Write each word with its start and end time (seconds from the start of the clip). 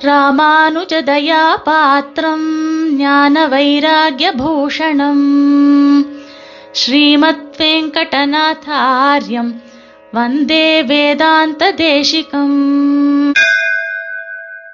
ராமானுஜதயா 0.00 1.56
பாத்திரம் 1.64 2.96
ஞான 2.96 3.48
வைராகியபூஷணம் 3.48 5.26
ஸ்ரீமத் 6.70 7.54
வெங்கடநாதாரியம் 7.58 9.62
வந்தே 10.12 10.82
வேதாந்த 10.82 11.72
தேசிகம் 11.72 13.30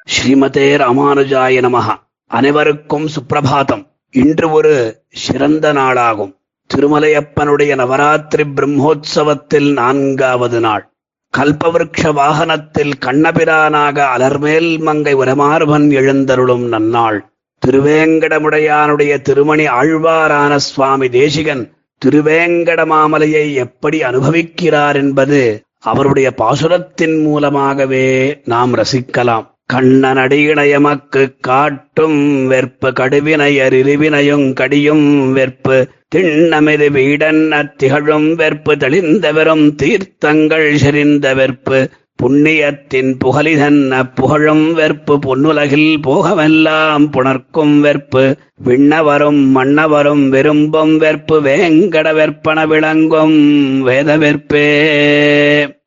ஸ்ரீமதே 0.05 0.77
ராமானுஜாய 0.77 1.61
நமக 1.61 1.95
அனைவருக்கும் 2.27 3.07
சுப்பிரபாதம் 3.07 3.87
இன்று 4.11 4.51
ஒரு 4.51 5.05
சிறந்த 5.09 5.73
நாளாகும். 5.73 6.37
திருமலையப்பனுடைய 6.75 7.75
நவராத்திரி 7.75 8.45
பிரம்மோற்சவத்தில் 8.57 9.73
நான்காவது 9.73 10.61
நாள். 10.61 10.92
கல்பவருஷ 11.39 12.13
வாகனத்தில் 12.13 12.93
கண்ணபிரானாக 13.01 13.99
அலர்மேல் 14.17 14.79
மங்கை 14.79 15.15
உரமார்பன் 15.15 15.87
எழுந்தருளும் 15.91 16.73
நன்னாள். 16.73 17.19
திருவேங்கடமுடையானுடைய 17.67 19.21
திருமணி 19.21 19.67
ஆழ்வாரான 19.67 20.57
சுவாமி 20.57 21.09
தேசிகன் 21.09 21.73
திருவேங்கட 22.05 22.85
மாமலையை 22.85 23.55
எப்படி 23.55 24.03
அனுபவிக்கிறார் 24.03 24.95
என்பது 24.95 25.65
அவருடைய 25.79 26.35
பாசுரத்தின் 26.37 27.23
மூலமாகவே 27.23 28.41
நாம் 28.45 28.75
ரசிக்கலாம். 28.75 29.52
கண்ணனடியிணையமக்கு 29.73 31.37
காட்டும் 31.41 32.51
வெற்பு 32.51 32.93
கடுவினையர் 32.93 33.73
இருவினையும் 33.73 34.53
கடியும் 34.53 35.37
வெற்பு. 35.37 35.89
திண்ணமிது 36.15 36.91
வீடன் 36.91 37.49
அத்திகழும் 37.51 38.35
வெற்பு 38.35 38.77
தெளிந்த 38.77 39.33
வெறும் 39.33 39.77
தீர்த்தங்கள் 39.83 40.75
செறிந்த 40.75 41.35
வெற்பு. 41.35 41.91
புண்ணியத்தின் 42.23 43.17
புகழிதன்ன 43.25 44.15
புகழும் 44.15 44.79
வெற்பு. 44.79 45.19
பொன்னுலகில் 45.27 46.03
போகமெல்லாம் 46.03 47.13
புணர்க்கும் 47.13 47.81
வெற்பு. 47.81 48.37
விண்ணவரும் 48.65 49.43
மன்னவரும் 49.55 50.29
விரும்பும் 50.29 51.01
வெற்பு. 51.01 51.41
வேங்கட 51.41 52.13
வெற்பன 52.13 52.67
விளங்கும் 52.67 53.81
வேத 53.83 54.19
வெற்பே 54.19 54.67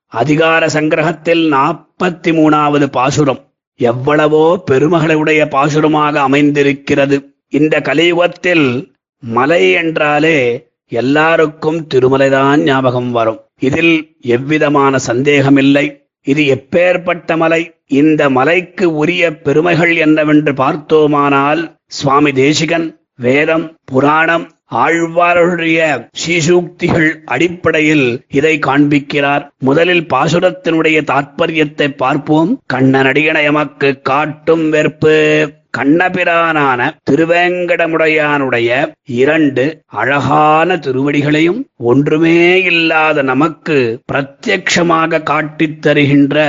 அதிகார 0.08 0.66
சங்கிரகத்தில் 0.66 1.52
நாற்பத்தி 1.52 2.31
மூணாவது 2.31 2.86
பாசுரம். 2.86 3.44
எவ்வளவோ 3.79 4.63
பெருமகளுடைய 4.71 5.41
பாசுரமாக 5.49 6.15
அமைந்திருக்கிறது. 6.15 7.33
இந்த 7.49 7.81
கலியுகத்தில் 7.81 8.93
மலை 9.19 9.71
என்றாலே 9.71 10.67
எல்லாருக்கும் 10.87 11.87
திருமலைதான் 11.93 12.57
ஞாபகம் 12.57 13.11
வரும். 13.11 13.39
இதில் 13.59 14.17
எவ்விதமான 14.21 14.97
சந்தேகமில்லை. 14.97 15.85
இது 16.23 16.43
எப்பேற்பட்ட 16.43 17.37
மலை? 17.37 17.73
இந்த 17.87 18.29
மலைக்கு 18.29 18.95
உரிய 18.95 19.37
பெருமைகள் 19.37 19.95
என்னவென்று 19.95 20.53
பார்த்தோமானால் 20.53 21.77
சுவாமி 21.87 22.31
தேசிகன் 22.31 22.99
வேதம் 23.15 23.75
புராணம் 23.85 24.55
ஆழ்வார்களுடைய 24.73 26.08
சீசூக்திகள் 26.27 27.13
அடிப்படையில் 27.25 28.25
இதை 28.27 28.59
காண்பிக்கிறார். 28.59 29.49
முதலில் 29.59 30.05
பாசுரத்தினுடைய 30.13 31.02
தாற்பயத்தை 31.02 31.88
பார்ப்போம். 31.88 32.61
கண்ணனடியன 32.73 33.43
எமக்கு 33.43 34.02
காட்டும் 34.02 34.69
வெறுப்பு. 34.69 35.52
கண்ணபிரானான 35.77 36.91
திருவேங்கடமுடையானுடைய 37.11 38.91
இரண்டு 39.05 39.81
அழகான 39.86 40.75
திருவடிகளையும் 40.75 41.63
ஒன்றுமே 41.77 42.63
இல்லாத 42.63 43.21
நமக்கு 43.21 43.99
பிரத்யக்ஷமாக 44.13 45.23
காட்டித் 45.23 45.81
தருகின்ற 45.81 46.39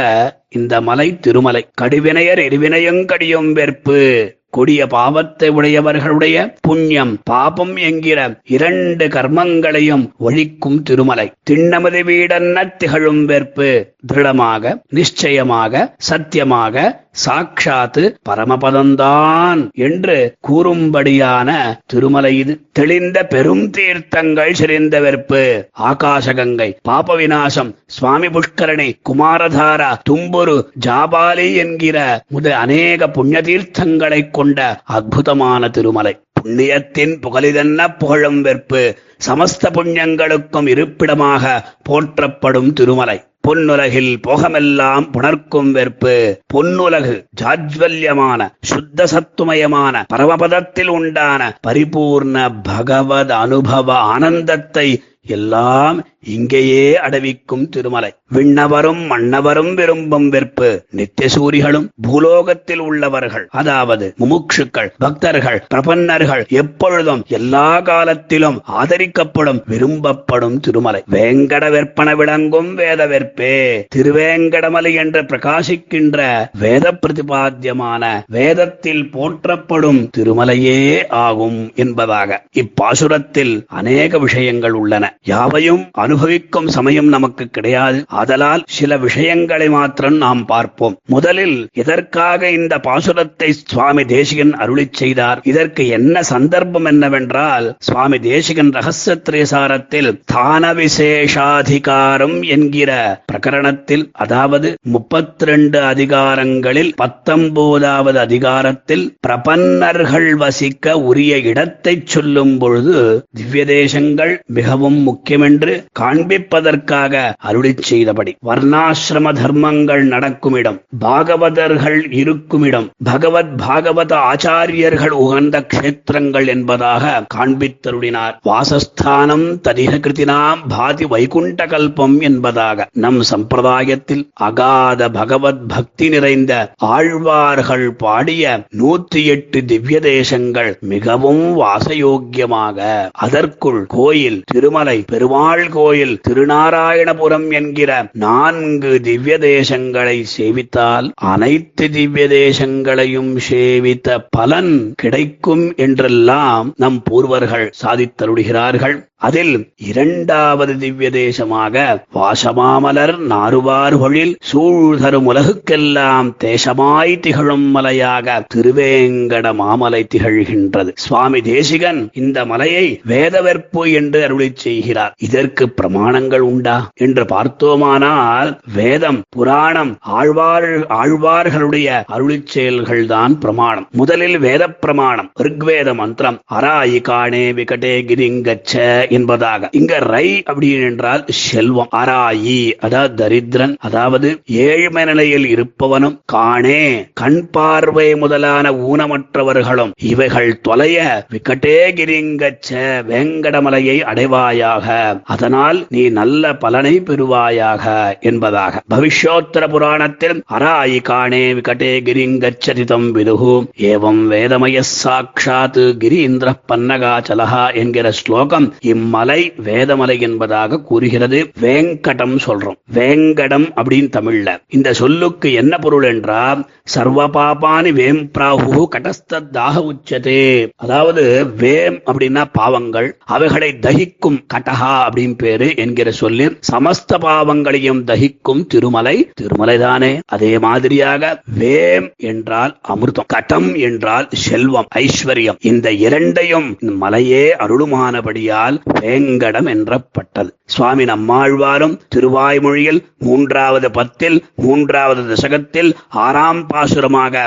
இந்த 0.49 0.81
மலை 0.81 1.19
திருமலை. 1.19 1.67
கடுவினையர் 1.83 2.39
எரிவினையங்கடியும் 2.39 3.53
வெறுப்பு. 3.53 4.36
கொடிய 4.51 4.87
பாவத்தை 4.87 5.49
உடையவர்களுடைய 5.51 6.37
புண்ணியம் 6.61 7.19
பாபம் 7.25 7.77
என்கிற 7.77 8.19
இரண்டு 8.47 9.07
கர்மங்களையும் 9.07 10.05
ஒழிக்கும் 10.21 10.83
திருமலை. 10.83 11.33
திண்ணமது 11.51 12.01
வீடன்ன 12.05 12.77
திகழும் 12.77 13.25
வெற்பு 13.25 13.71
திருடமாக 14.07 14.83
நிச்சயமாக 14.91 15.95
சத்தியமாக 15.97 17.05
சாட்சாத்து 17.25 18.03
பரமபதம்தான் 18.29 19.61
என்று 19.73 20.17
கூறும்படியான 20.49 21.51
திருமலை 21.87 22.39
இது. 22.39 22.55
தெளிந்த 22.73 23.27
பெரும் 23.27 23.71
தீர்த்தங்கள் 23.71 24.53
செறிந்த 24.53 25.01
வெறுப்பு. 25.01 25.69
ஆகாசகங்கை 25.83 26.71
பாப 26.83 27.17
விநாசம் 27.17 27.73
சுவாமி 27.87 28.27
புஷ்கரணி 28.27 28.89
குமாரதாரா 29.09 29.91
தும்புரு 30.11 30.57
ஜாபாலி 30.87 31.49
என்கிற 31.57 31.97
முத 32.35 32.49
அநேக 32.49 33.09
புண்ணிய 33.09 33.43
தீர்த்தங்களை 33.43 34.31
கொண்ட 34.31 34.81
அற்புதமான 34.85 35.69
திருமலை. 35.69 36.15
புண்ணியத்தின் 36.41 37.15
புகழிதென்ன 37.23 37.99
புகழும் 37.99 38.45
வெற்பு 38.45 38.83
சமஸ்த 39.27 39.71
புண்ணியங்களுக்கும் 39.71 40.69
இருப்பிடமாக 40.69 41.65
போற்றப்படும் 41.83 42.73
திருமலை. 42.73 43.19
பொன்னுலகில் 43.47 44.13
போகமெல்லாம் 44.21 45.05
புணர்க்கும் 45.13 45.71
வெற்பு 45.71 46.15
பொன்னுலகு 46.55 47.17
ஜாஜ்வல்யமான 47.41 48.41
சுத்த 48.63 49.07
சத்துமயமான 49.07 50.05
பரமபதத்தில் 50.13 50.91
உண்டான 50.91 51.51
பரிபூர்ண 51.67 52.37
பகவத் 52.63 53.35
அனுபவ 53.37 53.89
ஆனந்தத்தை 54.09 54.89
எல்லாம் 55.27 56.07
இங்கேயே 56.25 57.01
அடவிக்கும் 57.01 57.69
திருமலை. 57.69 58.15
விண்ணவரும் 58.35 59.07
மன்னவரும் 59.07 59.75
விரும்பும் 59.75 60.33
வெற்பு 60.33 60.85
நித்தியசூரிகளும் 60.97 61.89
பூலோகத்தில் 62.03 62.79
உள்ளவர்கள். 62.79 63.47
அதாவது 63.51 64.15
முமுட்சுக்கள் 64.19 64.93
பக்தர்கள் 64.99 65.67
பிரபன்னர்கள் 65.75 66.47
எப்பொழுதும் 66.49 67.25
எல்லா 67.29 67.81
காலத்திலும் 67.81 68.63
ஆதரிக்கப்படும் 68.67 69.63
விரும்பப்படும் 69.67 70.61
திருமலை. 70.61 71.03
வேங்கட 71.11 71.71
வெற்பன 71.71 72.17
விளங்கும் 72.17 72.75
வேத 72.75 73.07
வெற்பே. 73.07 73.85
திருவேங்கடமலை 73.95 74.95
என்று 74.95 75.23
பிரகாசிக்கின்ற 75.23 76.47
வேத 76.59 76.93
பிரதிபாத்தியமான 76.93 78.23
வேதத்தில் 78.27 79.11
போற்றப்படும் 79.11 80.11
திருமலையே 80.17 81.09
ஆகும் 81.09 81.73
என்பதாக. 81.75 82.43
இப்பாசுரத்தில் 82.55 83.65
அநேக 83.67 84.19
விஷயங்கள் 84.19 84.73
உள்ளன. 84.73 85.16
யாவையும் 85.25 85.83
அனுபவிக்கும் 86.05 86.69
சமயம் 86.69 87.09
நமக்கு 87.09 87.51
கிடையாது. 87.51 88.05
அதலால் 88.23 88.65
சில 88.67 88.97
விஷயங்களை 88.97 89.69
மாத்திரம் 89.69 90.17
நாம் 90.17 90.43
பார்ப்போம். 90.45 90.97
முதலில் 91.07 91.69
எதற்காக 91.73 92.51
இந்த 92.51 92.75
பாசுரத்தை 92.79 93.51
சுவாமி 93.73 94.05
தேசிகன் 94.05 94.53
அருளி 94.53 94.87
செய்தார்? 94.93 95.41
இதற்கு 95.45 95.89
என்ன 95.89 96.23
சந்தர்ப்பம் 96.23 96.85
என்னவென்றால் 96.85 97.77
சுவாமி 97.79 98.19
தேசிகன் 98.19 98.71
ரகசிய 98.71 99.15
திரேசாரத்தில் 99.17 100.11
தான 100.25 100.73
விசேஷாதிகாரம் 100.73 102.43
என்கிற 102.49 102.91
பிரகரணத்தில் 103.33 104.05
அதாவது 104.13 104.75
முப்பத்தி 104.85 105.45
ரெண்டு 105.45 105.79
அதிகாரங்களில் 105.83 106.93
பத்தொன்பதாவது 106.95 108.19
அதிகாரத்தில் 108.19 109.05
பிரபன்னர்கள் 109.21 110.37
வசிக்க 110.37 110.95
உரிய 111.01 111.37
இடத்தை 111.51 111.95
சொல்லும் 112.05 112.59
பொழுது 112.59 112.97
திவ்ய 113.31 113.65
தேசங்கள் 113.65 114.33
மிகவும் 114.49 114.99
முக்கியமென்று 115.07 115.73
காண்பிப்பதற்காக 116.01 117.15
அருளிச் 117.49 117.85
செய்தபடி 117.91 118.33
வர்ணாசிரம 118.47 119.33
தர்மங்கள் 119.33 120.05
நடக்கும் 120.07 120.55
இடம் 120.55 120.79
பாகவதர்கள் 121.01 122.01
இருக்கும் 122.13 122.63
இடம் 122.63 122.89
பகவத் 123.05 123.55
பாகவத 123.61 124.13
ஆச்சாரியர்கள் 124.31 125.15
உகந்த 125.19 125.57
க்ஷேத்திரங்கள் 125.73 126.47
என்பதாக 126.47 127.05
காண்பித்தருளினார். 127.35 128.35
வாசஸ்தானம் 128.45 129.47
ததிக 129.69 129.93
கிருத்தினாம் 129.99 130.63
பாதி 130.69 131.05
வைகுண்ட 131.05 131.67
கல்பம் 131.67 132.17
என்பதாக 132.21 132.89
நம் 133.05 133.21
சம்பிரதாயத்தில் 133.31 134.25
அகாத 134.47 135.11
பகவத் 135.11 135.65
பக்தி 135.69 136.09
நிறைந்த 136.09 136.53
ஆழ்வார்கள் 136.93 137.87
பாடிய 137.97 138.45
நூத்தி 138.79 139.25
எட்டு 139.25 139.65
திவ்ய 139.65 140.01
தேசங்கள் 140.01 140.71
மிகவும் 140.93 141.45
வாசயோக்கியமாக. 141.61 142.79
அதற்குள் 143.27 143.83
கோயில் 143.89 144.43
திருமலை 144.53 144.96
பெருமாள் 145.05 145.69
கோயில் 145.69 146.21
திருநாராயணபுரம் 146.29 147.51
என்கிற 147.51 148.11
நான்கு 148.13 149.01
திவ்ய 149.01 149.39
தேசங்களை 149.39 150.25
சேவித்தால் 150.37 151.11
அனைத்து 151.15 151.91
திவ்ய 151.91 152.27
தேசங்களையும் 152.29 153.37
சேவித்த 153.51 154.25
பலன் 154.31 154.93
கிடைக்கும் 154.97 155.75
என்றெல்லாம் 155.77 156.73
நம் 156.77 157.03
பூர்வர்கள் 157.11 157.71
சாதித்தருடுகிறார்கள். 157.85 158.97
அதில் 159.21 159.73
இரண்டாவது 159.77 160.79
திவ்ய 160.79 161.11
தேசமாக 161.11 161.85
வாசமாமலர் 162.15 163.15
நாறுவார் 163.31 163.95
பொழில் 163.99 164.35
சூழ்தரும் 164.53 165.29
உலகுக்கெல்லாம் 165.31 166.29
தேசமாய் 166.45 167.21
திகழும் 167.21 167.75
மலையாக 167.75 168.47
திருவேங்கட 168.55 169.53
மாமலை 169.55 170.07
திகழ்கின்றது. 170.15 170.91
சுவாமி 170.95 171.41
தேசிகன் 171.41 172.11
இந்த 172.13 172.45
மலையை 172.45 173.01
வேதவெற்பு 173.09 173.93
என்று 173.93 174.21
அருளிச் 174.29 174.57
செய்கிறார். 174.57 175.15
இதற்கு 175.19 175.75
பிரமாணங்கள் 175.83 176.45
உண்டா? 176.51 176.91
என்று 176.95 177.25
பார்த்தோமானால் 177.25 178.61
வேதம் 178.75 179.23
புராணம் 179.29 179.97
ஆழ்வார் 180.01 180.69
ஆழ்வார்களுடைய 181.03 182.03
அருளி 182.07 182.43
செயல்கள் 182.45 183.07
தான் 183.07 183.39
பிரமாணம். 183.39 183.89
முதலில் 183.93 184.39
வேத 184.39 184.69
பிரமாணம் 184.69 185.31
ரிக்வேத 185.43 185.95
மந்திரம் 185.95 186.41
அராயி 186.55 187.01
காணே 187.09 187.45
விகடே 187.53 187.97
கிரிங்கச்ச 188.05 189.05
என்பதாக. 189.11 189.69
இங்க 189.73 189.99
ரை 189.99 190.43
அப்படின்னு 190.51 190.83
என்றால் 190.83 191.25
செல்வம். 191.29 191.89
அராயி 191.97 192.73
அதாவது 192.81 193.29
தரித்திரன் 193.29 193.75
அதாவது 193.79 194.41
ஏழ்மை 194.47 195.05
நிலையில் 195.05 195.47
இருப்பவனும் 195.47 196.19
காணே 196.33 197.11
கண் 197.15 197.51
பார்வை 197.51 198.15
முதலான 198.15 198.73
ஊனமற்றவர்களும் 198.73 199.91
இவைகள் 200.03 200.61
தொலைய 200.61 201.27
விக்கட்டேகிரிங்கச்ச 201.33 202.05
கிரிங்கச்ச 202.07 202.75
வேங்கடமலையை 203.09 203.97
அடைவாயாக. 204.03 205.21
அதனால் 205.25 205.87
நீ 205.89 206.09
நல்ல 206.09 206.55
பலனை 206.55 207.01
பெறுவாயாக 207.01 208.15
என்பதாக. 208.21 208.83
பவிஷ்யோத்தர 208.95 209.69
புராணத்தில் 209.69 210.43
அராயி 210.51 210.99
காணே 211.03 211.45
விகடே 211.55 211.93
கிரிங்கச்சரிதம் 212.01 213.09
விதுகு. 213.11 213.55
ஏவம் 213.81 214.27
வேதமய 214.27 214.83
சாட்சாத் 214.83 215.79
கிரீந்திர 215.99 216.53
பன்னகாச்சலஹா 216.73 217.75
என்கிற 217.75 218.11
ஸ்லோகம் 218.11 218.75
இம்மலை 218.97 219.41
வேதமலை 219.63 220.21
என்பதாக 220.21 220.81
கூறுகிறது. 220.81 221.41
வேங்கடம் 221.61 222.37
சொல்றோம். 222.47 222.79
வேங்கடம் 222.95 223.69
அப்படின்னு 223.77 224.11
தமிழ்ல. 224.17 224.51
இந்த 224.69 224.93
சொல்லுக்கு 224.93 225.53
என்ன 225.53 225.79
பொருள் 225.79 226.03
என்றால் 226.03 226.63
சர்வ 226.85 227.29
பாபானி 227.29 227.93
வேம் 227.93 228.31
பிராகு 228.31 228.89
கடஸ்தாக 228.95 229.77
உச்சதே. 229.91 230.43
அதாவது 230.77 231.25
வேம் 231.57 231.97
அப்படின்னா 232.07 232.45
பாவங்கள் 232.53 233.09
அவைகளை 233.27 233.71
தகிக்கும் 233.81 234.39
கடஹா 234.55 234.93
அப்படின்னு 235.07 235.35
பேரு 235.37 235.69
என்கிற 235.77 236.11
சொல்லி 236.11 236.47
சமஸ்த 236.73 237.19
பாவங்களையும் 237.21 238.03
தகிக்கும் 238.05 238.63
திருமலை 238.67 239.17
திருமலை 239.35 239.79
தானே 239.79 240.13
அதே 240.27 240.53
மாதிரியாக 240.59 241.43
வேம் 241.59 242.07
என்றால் 242.17 242.73
அமிர்தம் 242.89 243.25
கடம் 243.27 243.75
என்றால் 243.75 244.29
செல்வம் 244.33 244.87
ஐஸ்வர்யம். 244.95 245.59
இந்த 245.61 245.93
இரண்டையும் 246.07 246.69
இந்த 246.81 246.95
மலையே 246.95 247.55
அருளுமானபடியால் 247.59 248.77
வேங்கடம் 248.87 249.67
என்றப்பட்டது. 249.67 250.51
சுவாமி 250.67 251.05
நம்மாழ்வாரும் 251.05 251.99
திருவாய்மொழியில் 252.15 253.01
மூன்றாவது 253.19 253.91
பத்தில் 253.91 254.45
மூன்றாவது 254.57 255.23
தசகத்தில் 255.23 255.91
ஆறாம் 256.09 256.67
பாசுரமாக 256.67 257.45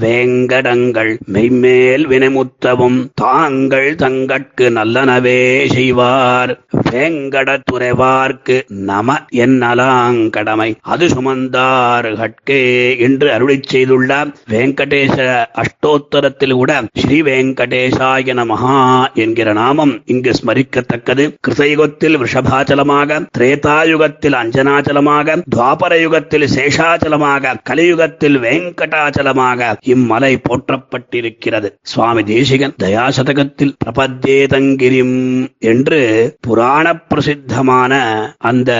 வேங்கடங்கள் 0.00 1.10
மெய்மேல் 1.32 2.04
வினைமுத்தவும் 2.06 2.98
தாங்கள் 3.14 3.88
தங்கட்கு 3.94 4.66
நல்லனவே 4.70 5.66
செய்வார். 5.66 6.52
வேங்கட 6.90 7.56
துறைவார்க்கு 7.70 8.56
நம 8.68 9.16
என்னலாங்கடமை 9.30 10.74
அது 10.80 11.06
சுமந்தார் 11.08 12.08
கட்கே 12.20 12.60
என்று 12.98 13.28
அருளிச் 13.30 13.68
செய்துள்ள 13.68 14.10
வெங்கடேச 14.50 15.16
அஷ்டோத்தரத்தில் 15.62 16.52
கூட 16.52 16.72
ஸ்ரீ 17.00 17.22
வெங்கடேசாய 17.22 18.34
நமஹா 18.40 19.04
என்கிற 19.14 19.52
நாமம் 19.52 19.94
இங்கு 20.06 20.32
ஸ்மரிக்கத்தக்கது. 20.40 21.26
கிருதயுகத்தில் 21.46 22.20
விஷபாச்சலமாக 22.22 23.20
திரேதாயுகத்தில் 23.38 24.38
அஞ்சனாச்சலமாக 24.42 25.36
துவாபர 25.56 26.00
யுகத்தில் 26.00 26.46
சேஷாச்சலமாக 26.56 27.54
கலியுகத்தில் 27.70 28.38
வெங்கடாச்சலமாக 28.38 29.70
இம்மலை 29.86 30.32
போற்றப்பட்டிருக்கிறது. 30.48 31.68
சுவாமி 31.82 32.22
தேசிகன் 32.24 32.74
தயாசதகத்தில் 32.82 33.74
பிரபத்தேதங்கிரிம் 33.84 35.48
என்று 35.58 36.00
புராண 36.40 36.96
பிரசித்தமான 36.96 37.92
அந்த 38.38 38.70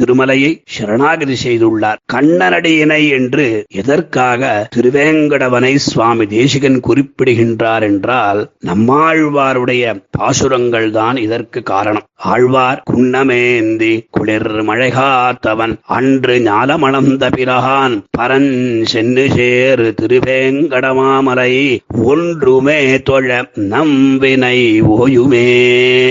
திருமலையை 0.00 0.62
சரணாகதி 0.64 1.36
செய்துள்ளார். 1.44 2.00
கண்ணனடியினை 2.12 3.08
என்று 3.08 3.46
எதற்காக 3.68 4.68
திருவேங்கடவனை 4.76 5.74
சுவாமி 5.74 6.26
தேசிகன் 6.26 6.80
குறிப்பிடுகின்றார் 6.80 7.82
என்றால் 7.82 8.50
நம்மாழ்வாருடைய 8.66 10.00
பாசுரங்கள் 10.10 10.90
தான் 10.90 11.16
இதற்கு 11.16 11.62
காரணம். 11.62 12.06
ஆழ்வார் 12.24 12.82
குன்னமேந்தி 12.90 14.06
குளிர் 14.10 14.62
மழை 14.62 14.90
காத்தவன் 14.90 15.78
அன்று 15.82 16.38
ஞாலமளந்த 16.38 17.30
பிறகான். 17.36 18.04
பரன் 18.18 18.84
சென்னு 18.92 19.34
சேரு 19.34 19.94
திருவேங்கடமாமலை. 20.02 21.78
ஒன்றுமே 22.04 23.02
தொழ 23.02 23.50
நம்பினை 23.54 24.58
ஓயுமே 24.82 25.46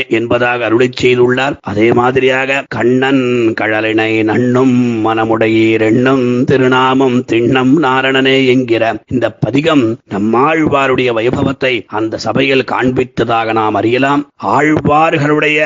என்பதாக 0.07 0.65
அருளி 0.65 0.89
செய்துள்ளார். 1.01 1.55
அதே 1.61 1.93
மாதிரியாக 1.93 2.63
கண்ணன் 2.67 3.53
கழலினை 3.61 4.23
நண்ணும் 4.23 5.05
மனமுடையீர் 5.05 5.79
எண்ணும் 5.79 6.43
திருநாமம் 6.43 7.25
திண்ணம் 7.31 7.73
நாரணனே 7.81 8.47
என்கிற 8.47 8.97
இந்த 9.07 9.31
பதிகம் 9.31 9.97
நம்மாழ்வாருடைய 10.09 11.09
வைபவத்தை 11.13 11.83
அந்த 11.87 12.17
சபையில் 12.17 12.67
காண்பித்ததாக 12.71 13.53
நாம் 13.53 13.73
அறியலாம். 13.73 14.29
ஆழ்வார்களுடைய 14.43 15.59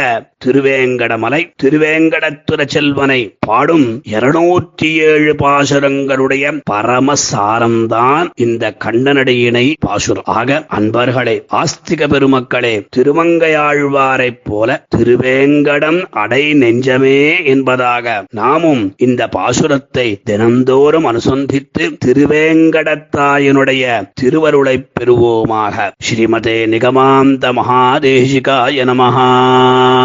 திருவேங்கடமலை 0.45 1.41
திருவேங்கடத்துர 1.63 2.65
செல்வனை 2.65 3.35
பாடும் 3.39 4.01
இருநூற்றி 4.03 4.89
ஏழு 4.99 5.35
பாசுரங்களுடைய 5.39 6.61
பரமசாரம்தான் 6.71 8.29
இந்த 8.35 8.73
கண்ணனடியினை 8.85 9.73
பாசுரம். 9.79 10.23
ஆக 10.25 10.65
அன்பர்களே 10.77 11.35
ஆஸ்திக 11.53 12.07
பெருமக்களே 12.07 12.73
திருமங்கையாழ்வாரைப் 12.97 14.39
போல 14.43 14.85
திருவேங்கடம் 14.95 15.99
அடை 16.11 16.53
நெஞ்சமே 16.53 17.45
என்பதாக 17.45 18.23
நாமும் 18.31 18.93
இந்த 18.97 19.29
பாசுரத்தை 19.35 20.07
தினந்தோறும் 20.23 21.05
அனுசந்தித்து 21.05 21.83
திருவேங்கடத்தாயனுடைய 22.05 23.83
திருவருளை 24.13 24.75
பெறுவோமாக. 24.99 25.91
ஸ்ரீமதே 26.05 26.57
நிகமாந்த 26.67 27.53
மகாதேசிகாய 27.53 28.83
நமஹா. 28.91 30.04